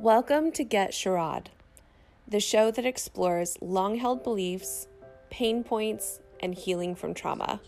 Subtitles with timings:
[0.00, 1.46] Welcome to Get Sherrod,
[2.28, 4.86] the show that explores long held beliefs,
[5.28, 7.60] pain points, and healing from trauma.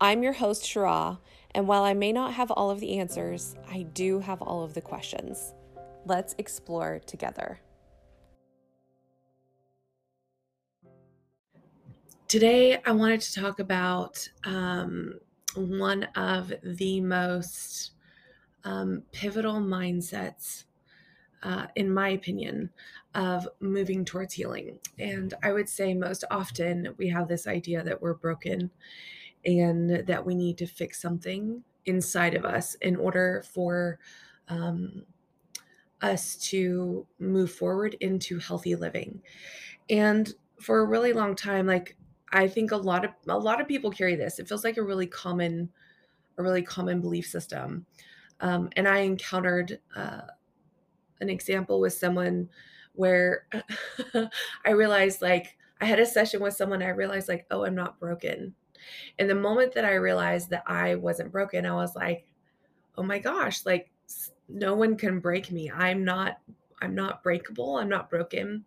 [0.00, 1.18] I'm your host, Shara,
[1.54, 4.72] and while I may not have all of the answers, I do have all of
[4.72, 5.52] the questions.
[6.06, 7.60] Let's explore together.
[12.26, 15.20] Today, I wanted to talk about um,
[15.54, 17.90] one of the most
[18.64, 20.64] um, pivotal mindsets
[21.42, 22.70] uh, in my opinion,
[23.14, 24.78] of moving towards healing.
[24.98, 28.70] And I would say most often we have this idea that we're broken
[29.44, 33.98] and that we need to fix something inside of us in order for
[34.48, 35.04] um,
[36.02, 39.22] us to move forward into healthy living.
[39.88, 41.96] And for a really long time, like
[42.32, 44.38] I think a lot of a lot of people carry this.
[44.38, 45.70] It feels like a really common,
[46.38, 47.86] a really common belief system.
[48.40, 50.22] Um, and I encountered uh,
[51.20, 52.48] an example with someone
[52.94, 53.46] where
[54.64, 58.00] I realized like I had a session with someone I realized like oh I'm not
[58.00, 58.54] broken.
[59.18, 62.26] And the moment that I realized that I wasn't broken I was like
[62.96, 63.90] oh my gosh like
[64.48, 65.70] no one can break me.
[65.70, 66.38] I'm not
[66.82, 67.76] I'm not breakable.
[67.76, 68.64] I'm not broken.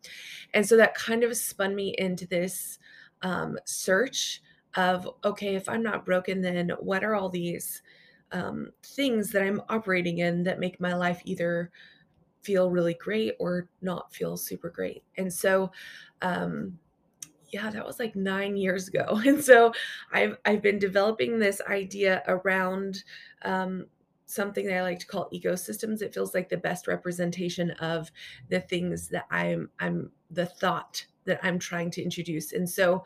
[0.54, 2.78] And so that kind of spun me into this
[3.24, 4.42] um, search
[4.76, 7.82] of okay, if I'm not broken, then what are all these
[8.32, 11.72] um, things that I'm operating in that make my life either
[12.44, 15.04] feel really great or not feel super great.
[15.18, 15.72] And so,
[16.22, 16.78] um,
[17.52, 19.22] yeah, that was like nine years ago.
[19.26, 19.74] And so
[20.12, 23.04] I've, I've been developing this idea around
[23.44, 23.86] um,
[24.26, 26.02] something that I like to call ecosystems.
[26.02, 28.12] It feels like the best representation of
[28.50, 32.52] the things that I'm, I'm the thought that I'm trying to introduce.
[32.52, 33.06] And so,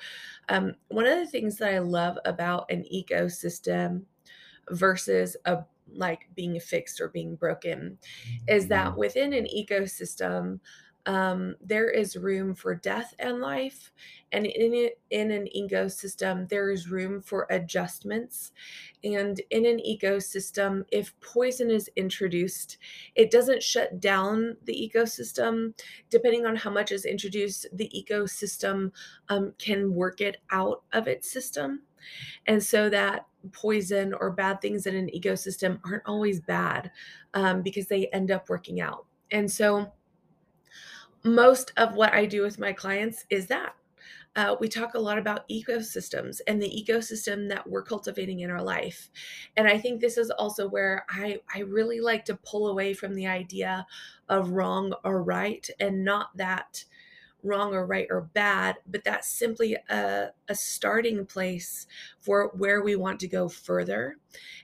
[0.49, 4.03] um, one of the things that I love about an ecosystem
[4.71, 7.97] versus a like being fixed or being broken
[8.47, 8.99] is that mm-hmm.
[8.99, 10.59] within an ecosystem
[11.07, 13.93] um, there is room for death and life
[14.33, 18.51] and in it in an ecosystem there is room for adjustments
[19.05, 22.77] and in an ecosystem if poison is introduced
[23.15, 25.73] it doesn't shut down the ecosystem
[26.09, 28.91] depending on how much is introduced the ecosystem
[29.29, 31.83] um, can work it out of its system
[32.45, 36.91] and so that poison or bad things in an ecosystem aren't always bad
[37.33, 39.05] um, because they end up working out.
[39.31, 39.91] And so,
[41.23, 43.73] most of what I do with my clients is that.
[44.35, 48.61] Uh, we talk a lot about ecosystems and the ecosystem that we're cultivating in our
[48.61, 49.09] life.
[49.57, 53.15] And I think this is also where I, I really like to pull away from
[53.15, 53.83] the idea
[54.29, 56.85] of wrong or right and not that
[57.43, 61.87] wrong or right or bad, but that's simply a, a starting place
[62.19, 64.17] for where we want to go further.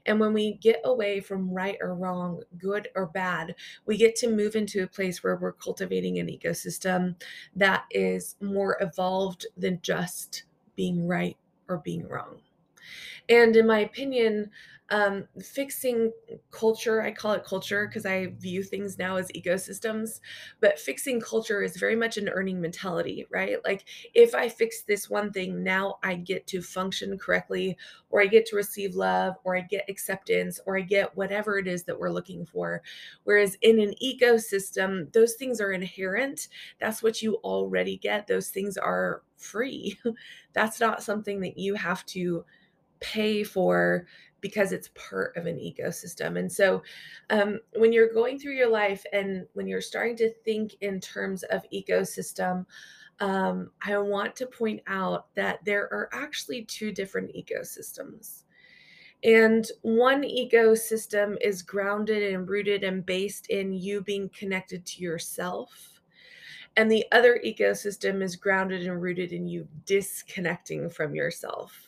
[0.05, 4.29] And when we get away from right or wrong, good or bad, we get to
[4.29, 7.15] move into a place where we're cultivating an ecosystem
[7.55, 10.43] that is more evolved than just
[10.75, 12.39] being right or being wrong.
[13.29, 14.51] And in my opinion,
[14.93, 16.11] um, fixing
[16.51, 20.19] culture, I call it culture because I view things now as ecosystems,
[20.59, 23.57] but fixing culture is very much an earning mentality, right?
[23.65, 27.75] Like if I fix this one thing, now I get to function correctly,
[28.11, 31.67] or I get to receive love, or I get acceptance, or I get whatever it
[31.67, 32.83] is that we're looking for.
[33.23, 36.49] Whereas in an ecosystem, those things are inherent.
[36.79, 38.27] That's what you already get.
[38.27, 39.97] Those things are free.
[40.53, 42.45] That's not something that you have to
[43.03, 44.07] pay for
[44.41, 46.39] because it's part of an ecosystem.
[46.39, 46.81] And so,
[47.29, 51.43] um, when you're going through your life and when you're starting to think in terms
[51.43, 52.65] of ecosystem,
[53.19, 58.43] um, I want to point out that there are actually two different ecosystems.
[59.23, 65.93] And one ecosystem is grounded and rooted and based in you being connected to yourself
[66.75, 71.82] and the other ecosystem is grounded and rooted in you disconnecting from yourself.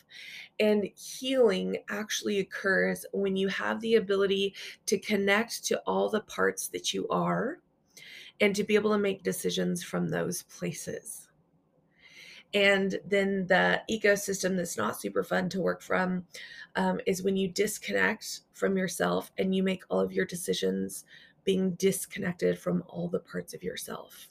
[0.58, 4.54] And healing actually occurs when you have the ability
[4.86, 7.58] to connect to all the parts that you are
[8.40, 11.28] and to be able to make decisions from those places.
[12.54, 16.24] And then the ecosystem that's not super fun to work from
[16.76, 21.04] um, is when you disconnect from yourself and you make all of your decisions
[21.44, 24.28] being disconnected from all the parts of yourself.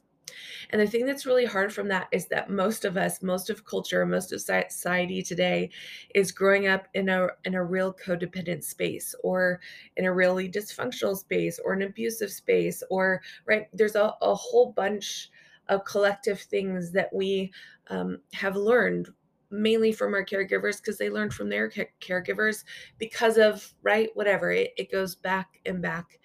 [0.70, 3.66] And the thing that's really hard from that is that most of us, most of
[3.66, 5.70] culture, most of society today
[6.14, 9.60] is growing up in a in a real codependent space or
[9.98, 14.72] in a really dysfunctional space or an abusive space or right there's a, a whole
[14.74, 15.30] bunch
[15.68, 17.52] of collective things that we
[17.90, 19.10] um, have learned
[19.52, 21.70] mainly from our caregivers because they learned from their
[22.02, 22.64] caregivers
[22.98, 26.20] because of right whatever it, it goes back and back.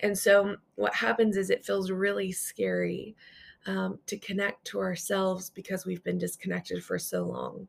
[0.00, 3.16] And so what happens is it feels really scary
[3.66, 7.68] um, to connect to ourselves because we've been disconnected for so long.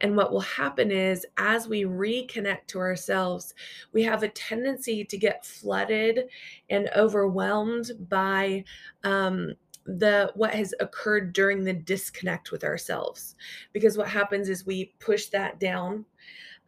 [0.00, 3.54] And what will happen is, as we reconnect to ourselves,
[3.92, 6.24] we have a tendency to get flooded
[6.68, 8.64] and overwhelmed by
[9.04, 9.54] um,
[9.86, 13.36] the what has occurred during the disconnect with ourselves.
[13.72, 16.04] Because what happens is we push that down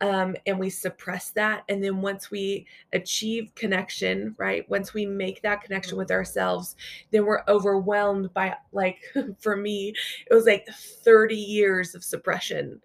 [0.01, 1.65] um, and we suppress that.
[1.69, 4.69] And then once we achieve connection, right?
[4.71, 6.77] Once we make that connection with ourselves,
[7.11, 8.99] then we're overwhelmed by, like,
[9.39, 9.93] for me,
[10.31, 12.81] it was like 30 years of suppression.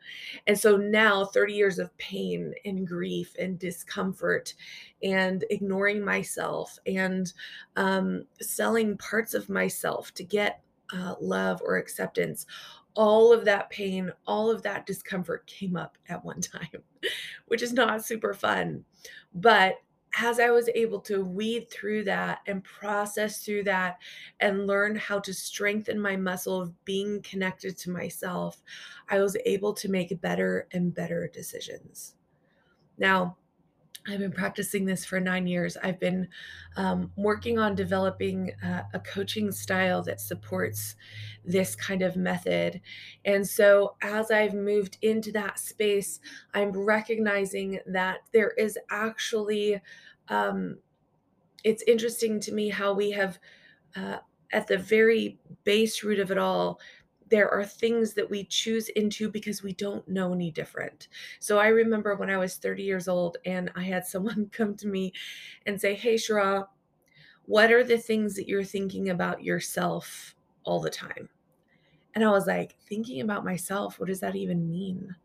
[0.48, 4.56] And so now 30 years of pain and grief and discomfort
[5.04, 7.31] and ignoring myself and
[7.75, 10.62] um, selling parts of myself to get
[10.94, 12.45] uh, love or acceptance
[12.95, 16.84] all of that pain, all of that discomfort came up at one time,
[17.48, 18.84] which is not super fun.
[19.34, 19.78] But
[20.19, 23.98] as I was able to weed through that and process through that
[24.40, 28.62] and learn how to strengthen my muscle of being connected to myself,
[29.10, 32.13] I was able to make better and better decisions.
[33.00, 33.38] Now,
[34.08, 35.78] I've been practicing this for nine years.
[35.78, 36.28] I've been
[36.76, 40.96] um, working on developing uh, a coaching style that supports
[41.46, 42.82] this kind of method.
[43.24, 46.20] And so, as I've moved into that space,
[46.54, 49.82] I'm recognizing that there is actually,
[50.28, 50.80] um,
[51.64, 53.40] it's interesting to me how we have,
[53.96, 54.18] uh,
[54.52, 56.80] at the very base root of it all,
[57.34, 61.08] there are things that we choose into because we don't know any different.
[61.40, 64.88] So I remember when I was 30 years old and I had someone come to
[64.88, 65.12] me
[65.66, 66.68] and say, Hey, Shara,
[67.48, 71.28] what are the things that you're thinking about yourself all the time?
[72.14, 75.16] And I was like, thinking about myself, what does that even mean?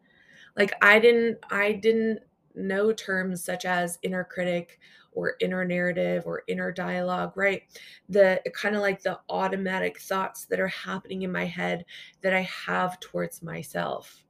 [0.57, 2.21] Like I didn't I didn't
[2.55, 4.79] know terms such as inner critic
[5.13, 7.63] or inner narrative or inner dialogue, right?
[8.09, 11.85] The kind of like the automatic thoughts that are happening in my head
[12.21, 14.25] that I have towards myself.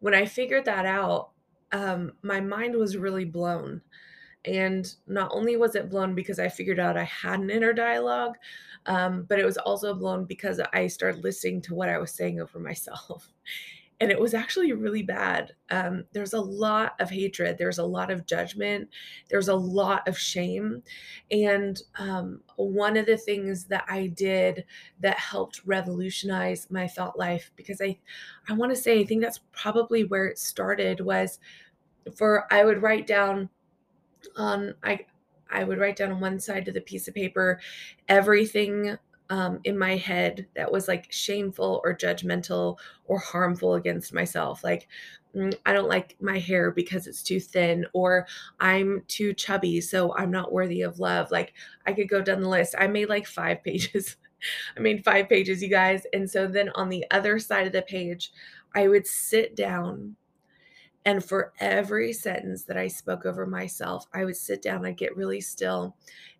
[0.00, 1.30] When I figured that out,
[1.72, 3.82] um, my mind was really blown.
[4.44, 8.36] And not only was it blown because I figured out I had an inner dialogue,
[8.86, 12.40] um, but it was also blown because I started listening to what I was saying
[12.40, 13.32] over myself
[14.00, 15.54] and it was actually really bad.
[15.70, 18.90] Um, there's a lot of hatred, there's a lot of judgment,
[19.30, 20.82] there's a lot of shame.
[21.30, 24.64] And um, one of the things that I did
[25.00, 27.98] that helped revolutionize my thought life, because I,
[28.48, 31.38] I want to say, I think that's probably where it started, was
[32.14, 33.48] for I would write down
[34.36, 35.06] on I
[35.50, 37.60] I would write down on one side of the piece of paper
[38.08, 38.98] everything
[39.30, 44.62] um, in my head that was like shameful or judgmental or harmful against myself.
[44.62, 44.88] Like,
[45.34, 48.26] mm, I don't like my hair because it's too thin, or
[48.60, 51.30] I'm too chubby, so I'm not worthy of love.
[51.30, 51.54] Like,
[51.86, 52.74] I could go down the list.
[52.78, 54.16] I made like five pages.
[54.76, 56.06] I made five pages, you guys.
[56.12, 58.32] And so then on the other side of the page,
[58.74, 60.16] I would sit down
[61.06, 65.16] and for every sentence that I spoke over myself, I would sit down, I'd get
[65.16, 65.96] really still,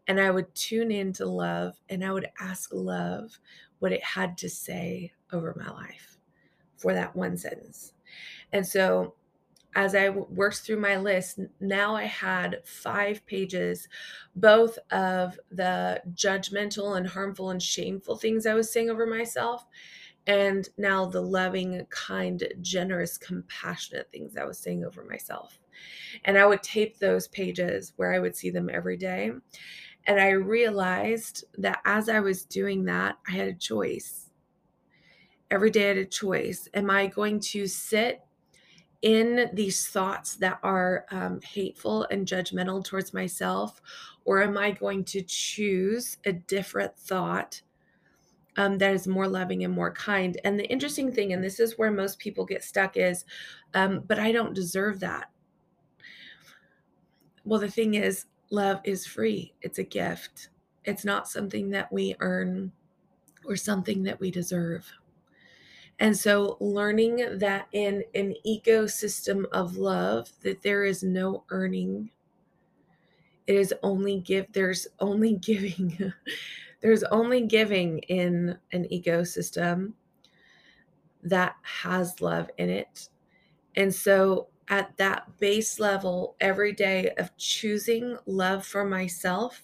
[0.08, 3.38] and I would tune into love and I would ask love
[3.78, 6.18] what it had to say over my life
[6.76, 7.92] for that one sentence.
[8.52, 9.14] And so
[9.76, 13.88] as I worked through my list, now I had five pages,
[14.34, 19.64] both of the judgmental and harmful and shameful things I was saying over myself,
[20.26, 25.59] and now the loving, kind, generous, compassionate things I was saying over myself.
[26.25, 29.30] And I would tape those pages where I would see them every day.
[30.06, 34.30] And I realized that as I was doing that, I had a choice.
[35.50, 36.68] Every day I had a choice.
[36.75, 38.23] Am I going to sit
[39.02, 43.80] in these thoughts that are um, hateful and judgmental towards myself?
[44.25, 47.62] Or am I going to choose a different thought
[48.56, 50.38] um, that is more loving and more kind?
[50.44, 53.25] And the interesting thing, and this is where most people get stuck, is,
[53.75, 55.30] um, but I don't deserve that.
[57.44, 60.48] Well, the thing is, love is free, it's a gift.
[60.84, 62.72] It's not something that we earn
[63.44, 64.86] or something that we deserve.
[65.98, 72.10] And so learning that in an ecosystem of love that there is no earning
[73.46, 76.12] it is only give there's only giving
[76.80, 79.92] there's only giving in an ecosystem
[81.23, 83.09] that has love in it.
[83.76, 89.62] And so at that base level every day of choosing love for myself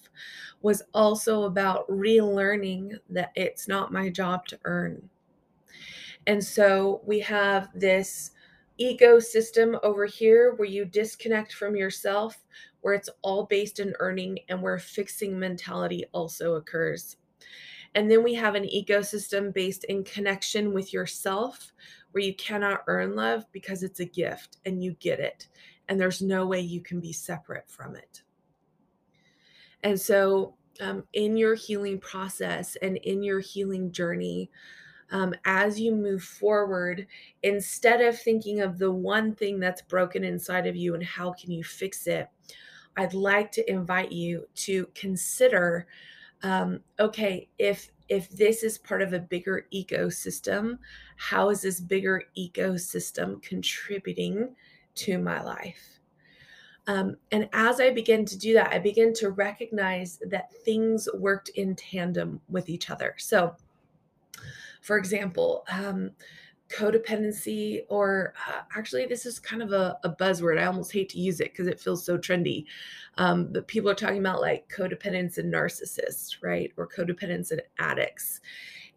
[0.61, 5.09] was also about relearning that it's not my job to earn.
[6.27, 8.31] And so we have this
[8.81, 12.37] ecosystem over here where you disconnect from yourself,
[12.83, 17.17] where it's all based in earning and where fixing mentality also occurs.
[17.95, 21.73] And then we have an ecosystem based in connection with yourself
[22.13, 25.49] where you cannot earn love because it's a gift and you get it.
[25.89, 28.23] And there's no way you can be separate from it.
[29.83, 34.51] And so, um, in your healing process and in your healing journey,
[35.11, 37.07] um, as you move forward,
[37.43, 41.51] instead of thinking of the one thing that's broken inside of you and how can
[41.51, 42.29] you fix it,
[42.97, 45.87] I'd like to invite you to consider
[46.43, 50.79] um, okay, if if this is part of a bigger ecosystem,
[51.17, 54.55] how is this bigger ecosystem contributing
[54.97, 56.01] to my life?
[56.89, 61.51] Um, and as I begin to do that, I begin to recognize that things worked
[61.51, 63.15] in tandem with each other.
[63.19, 63.55] So,
[64.83, 66.11] for example, um,
[66.73, 70.59] codependency, or uh, actually, this is kind of a, a, buzzword.
[70.59, 72.65] I almost hate to use it because it feels so trendy.
[73.19, 76.73] Um, but people are talking about like codependence and narcissists, right?
[76.77, 78.41] Or codependence and addicts.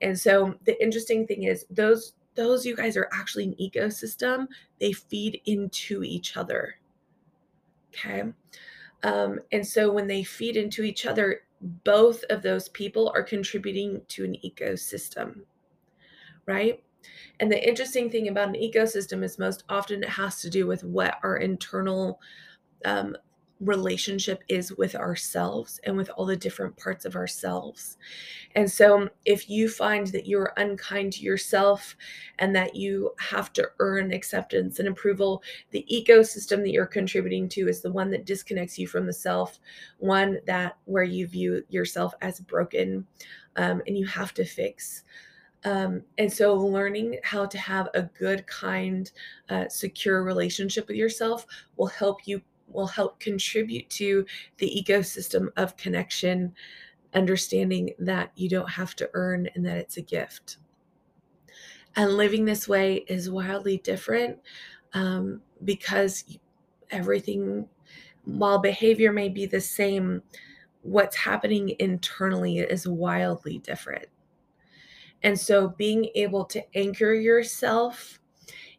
[0.02, 4.48] And so the interesting thing is those those you guys are actually an ecosystem.
[4.80, 6.76] They feed into each other.
[7.94, 8.24] Okay.
[9.04, 11.42] Um, and so when they feed into each other,
[11.84, 15.44] both of those people are contributing to an ecosystem
[16.46, 16.84] right?
[17.40, 20.84] And the interesting thing about an ecosystem is most often it has to do with
[20.84, 22.20] what our internal
[22.86, 23.16] um,
[23.60, 27.98] relationship is with ourselves and with all the different parts of ourselves.
[28.56, 31.96] And so, if you find that you're unkind to yourself
[32.40, 37.68] and that you have to earn acceptance and approval, the ecosystem that you're contributing to
[37.68, 39.60] is the one that disconnects you from the self,
[40.00, 43.06] one that where you view yourself as broken
[43.56, 45.04] um, and you have to fix.
[45.66, 49.12] Um, and so, learning how to have a good, kind,
[49.50, 51.46] uh, secure relationship with yourself
[51.76, 54.26] will help you, will help contribute to
[54.58, 56.54] the ecosystem of connection,
[57.16, 60.58] understanding that you don't have to earn and that it's a gift.
[61.96, 64.38] And living this way is wildly different
[64.94, 66.38] um, because
[66.92, 67.68] everything,
[68.26, 70.22] while behavior may be the same,
[70.82, 74.06] what's happening internally is wildly different.
[75.24, 78.20] And so being able to anchor yourself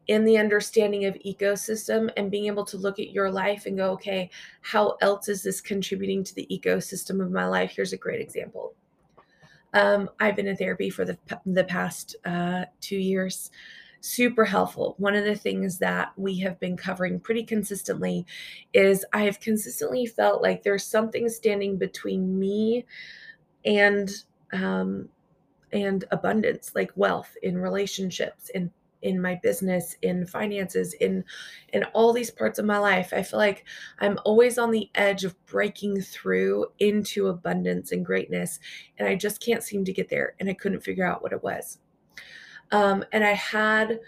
[0.09, 3.91] in the understanding of ecosystem and being able to look at your life and go,
[3.93, 7.73] okay, how else is this contributing to the ecosystem of my life?
[7.75, 8.75] Here's a great example.
[9.75, 13.51] Um, I've been in therapy for the, the past uh, two years.
[14.01, 14.95] Super helpful.
[14.99, 18.25] One of the things that we have been covering pretty consistently
[18.73, 22.87] is I have consistently felt like there's something standing between me
[23.65, 24.09] and
[24.53, 25.09] um,
[25.83, 28.71] and abundance like wealth in relationships in
[29.03, 31.25] in my business in finances in
[31.73, 33.13] in all these parts of my life.
[33.13, 33.65] I feel like
[34.01, 38.59] i'm always on the edge of breaking through into abundance and greatness
[38.99, 41.43] and i just can't seem to get there and i couldn't figure out what it
[41.43, 41.79] was.
[42.73, 44.01] Um, and i had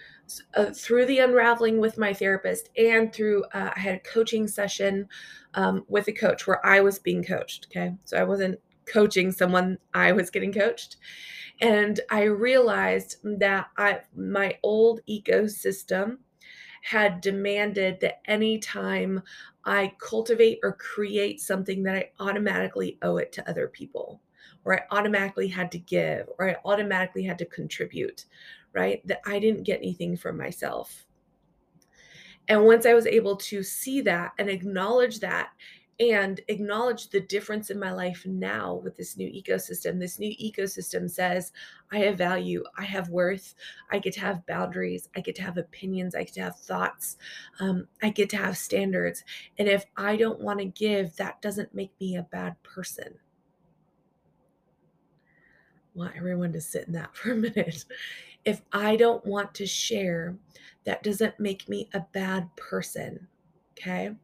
[0.54, 5.08] uh, through the unraveling with my therapist and through uh, i had a coaching session
[5.54, 7.94] um, with a coach where i was being coached okay?
[8.04, 8.58] So i wasn't
[8.90, 10.96] coaching someone i was getting coached
[11.60, 16.18] and I realized that I my old ecosystem
[16.82, 19.22] had demanded that anytime
[19.64, 24.22] I cultivate or create something that I automatically owe it to other people,
[24.64, 28.26] or I automatically had to give, or I automatically had to contribute,
[28.72, 29.04] right?
[29.06, 31.04] That I didn't get anything from myself.
[32.46, 35.50] And once I was able to see that and acknowledge that
[36.00, 39.98] and acknowledge the difference in my life now with this new ecosystem.
[39.98, 41.52] This new ecosystem says,
[41.90, 43.54] I have value, I have worth,
[43.90, 47.16] I get to have boundaries, I get to have opinions, I get to have thoughts,
[47.58, 49.24] um, I get to have standards.
[49.58, 53.14] And if I don't want to give, that doesn't make me a bad person.
[55.94, 57.84] I want everyone to sit in that for a minute.
[58.44, 60.36] If I don't want to share,
[60.84, 63.26] that doesn't make me a bad person.
[63.72, 64.14] Okay.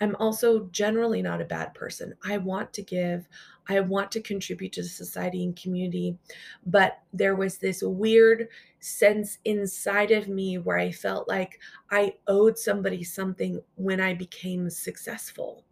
[0.00, 2.14] I'm also generally not a bad person.
[2.24, 3.28] I want to give,
[3.68, 6.16] I want to contribute to society and community.
[6.64, 8.48] But there was this weird
[8.80, 14.70] sense inside of me where I felt like I owed somebody something when I became
[14.70, 15.64] successful.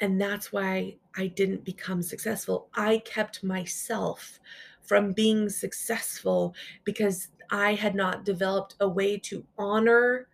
[0.00, 2.68] And that's why I didn't become successful.
[2.74, 4.40] I kept myself
[4.82, 10.28] from being successful because I had not developed a way to honor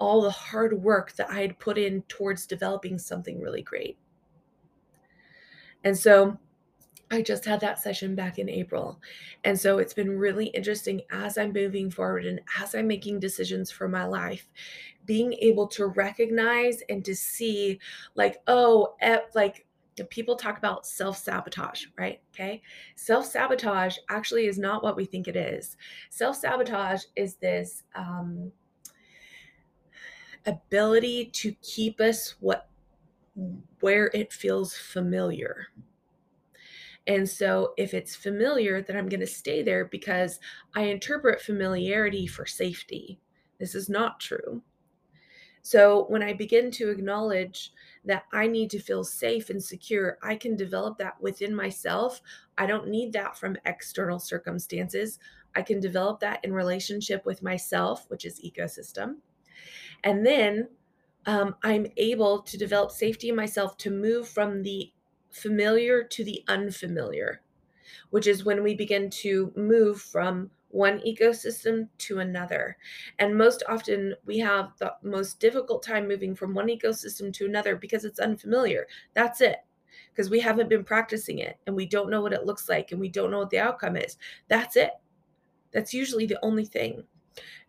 [0.00, 3.98] all the hard work that I had put in towards developing something really great.
[5.84, 6.38] And so
[7.10, 9.00] I just had that session back in April.
[9.44, 13.70] And so it's been really interesting as I'm moving forward and as I'm making decisions
[13.70, 14.46] for my life,
[15.06, 17.80] being able to recognize and to see,
[18.14, 18.94] like, oh,
[19.34, 19.66] like,
[20.08, 22.20] people talk about self sabotage, right?
[22.32, 22.62] Okay.
[22.94, 25.76] Self sabotage actually is not what we think it is.
[26.10, 28.50] Self sabotage is this um,
[30.46, 32.68] ability to keep us what
[33.80, 35.68] where it feels familiar.
[37.06, 40.38] And so if it's familiar, then I'm going to stay there because
[40.74, 43.20] I interpret familiarity for safety.
[43.58, 44.62] This is not true.
[45.62, 47.72] So when I begin to acknowledge
[48.04, 52.22] that I need to feel safe and secure, I can develop that within myself.
[52.56, 55.18] I don't need that from external circumstances.
[55.54, 59.16] I can develop that in relationship with myself, which is ecosystem.
[60.04, 60.68] And then
[61.26, 64.92] um, I'm able to develop safety in myself to move from the
[65.30, 67.42] familiar to the unfamiliar,
[68.10, 72.76] which is when we begin to move from one ecosystem to another.
[73.18, 77.76] And most often we have the most difficult time moving from one ecosystem to another
[77.76, 78.86] because it's unfamiliar.
[79.14, 79.58] That's it.
[80.12, 83.00] Because we haven't been practicing it and we don't know what it looks like and
[83.00, 84.16] we don't know what the outcome is.
[84.48, 84.92] That's it.
[85.72, 87.04] That's usually the only thing.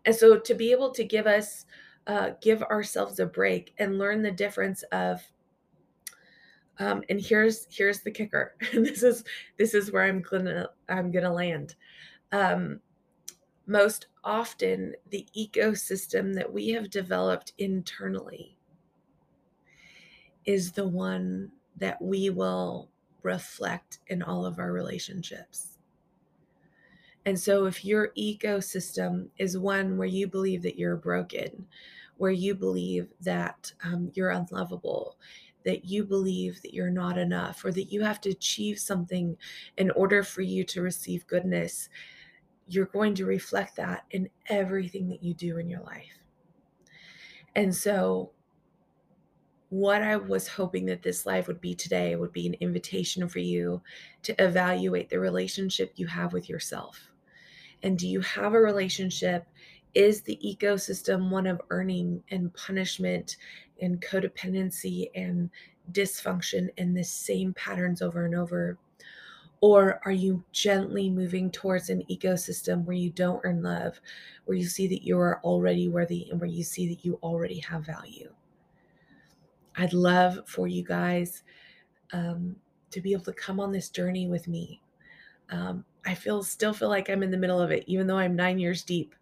[0.04, 1.66] And so to be able to give us,
[2.06, 5.22] uh, give ourselves a break and learn the difference of
[6.78, 8.54] um, and here's here's the kicker.
[8.72, 9.24] this is
[9.58, 11.74] this is where I'm gonna I'm gonna land.
[12.32, 12.80] Um,
[13.66, 18.56] most often, the ecosystem that we have developed internally
[20.44, 22.90] is the one that we will
[23.22, 25.71] reflect in all of our relationships.
[27.24, 31.66] And so, if your ecosystem is one where you believe that you're broken,
[32.16, 35.16] where you believe that um, you're unlovable,
[35.64, 39.36] that you believe that you're not enough or that you have to achieve something
[39.76, 41.88] in order for you to receive goodness,
[42.66, 46.18] you're going to reflect that in everything that you do in your life.
[47.54, 48.32] And so,
[49.68, 53.38] what I was hoping that this live would be today would be an invitation for
[53.38, 53.80] you
[54.22, 57.11] to evaluate the relationship you have with yourself.
[57.82, 59.46] And do you have a relationship?
[59.94, 63.36] Is the ecosystem one of earning and punishment
[63.80, 65.50] and codependency and
[65.92, 68.78] dysfunction in the same patterns over and over?
[69.60, 74.00] Or are you gently moving towards an ecosystem where you don't earn love,
[74.44, 77.60] where you see that you are already worthy, and where you see that you already
[77.60, 78.32] have value?
[79.76, 81.44] I'd love for you guys
[82.12, 82.56] um,
[82.90, 84.82] to be able to come on this journey with me.
[85.50, 88.36] Um, I feel still feel like I'm in the middle of it, even though I'm
[88.36, 89.14] nine years deep.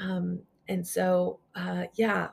[0.00, 2.28] Um, and so, uh, yeah,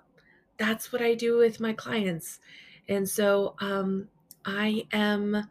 [0.57, 2.39] that's what I do with my clients.
[2.87, 4.07] And so um,
[4.45, 5.47] I am.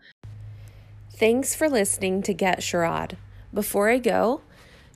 [1.11, 3.17] Thanks for listening to Get Sherrod.
[3.53, 4.41] Before I go,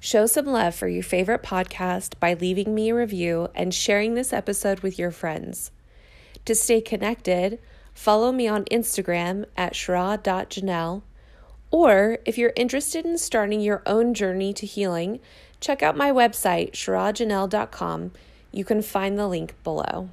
[0.00, 4.32] show some love for your favorite podcast by leaving me a review and sharing this
[4.32, 5.70] episode with your friends.
[6.46, 7.58] To stay connected,
[7.92, 11.02] follow me on Instagram at sherrod.janelle.
[11.70, 15.20] Or if you're interested in starting your own journey to healing,
[15.60, 18.12] check out my website, sherrodjanelle.com
[18.56, 20.08] you can find the link below.